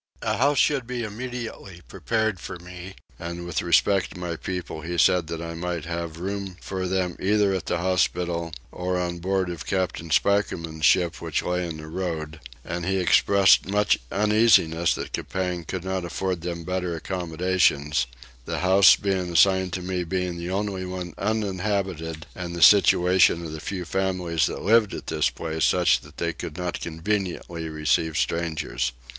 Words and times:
A 0.23 0.37
house 0.37 0.57
should 0.57 0.87
be 0.87 1.03
immediately 1.03 1.81
prepared 1.87 2.39
for 2.39 2.57
me, 2.57 2.95
and 3.19 3.45
with 3.45 3.61
respect 3.61 4.15
to 4.15 4.19
my 4.19 4.35
people 4.35 4.81
he 4.81 4.97
said 4.97 5.27
that 5.27 5.43
I 5.43 5.53
might 5.53 5.85
have 5.85 6.17
room 6.17 6.57
for 6.59 6.87
them 6.87 7.15
either 7.19 7.53
at 7.53 7.67
the 7.67 7.77
hospital 7.77 8.51
or 8.71 8.97
on 8.99 9.19
board 9.19 9.47
of 9.51 9.67
captain 9.67 10.09
Spikerman's 10.09 10.85
ship 10.87 11.21
which 11.21 11.43
lay 11.43 11.67
in 11.67 11.77
the 11.77 11.85
road; 11.87 12.39
and 12.65 12.83
he 12.83 12.97
expressed 12.97 13.67
much 13.67 13.99
uneasiness 14.11 14.95
that 14.95 15.13
Coupang 15.13 15.65
could 15.65 15.83
not 15.83 16.03
afford 16.03 16.41
them 16.41 16.63
better 16.63 16.95
accommodations, 16.95 18.07
the 18.45 18.61
house 18.61 18.97
assigned 18.99 19.71
to 19.73 19.83
me 19.83 20.03
being 20.03 20.35
the 20.39 20.49
only 20.49 20.83
one 20.83 21.13
uninhabited 21.19 22.25
and 22.33 22.55
the 22.55 22.63
situation 22.63 23.45
of 23.45 23.51
the 23.51 23.59
few 23.61 23.85
families 23.85 24.47
that 24.47 24.63
lived 24.63 24.95
at 24.95 25.05
this 25.05 25.29
place 25.29 25.63
such 25.63 25.99
that 26.01 26.17
they 26.17 26.33
could 26.33 26.57
not 26.57 26.81
conveniently 26.81 27.69
receive 27.69 28.17
strangers. 28.17 28.93